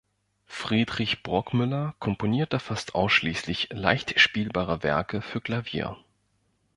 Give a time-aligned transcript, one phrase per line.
[0.47, 5.95] Friedrich Burgmüller komponierte fast ausschließlich leicht spielbare Werke für Klavier.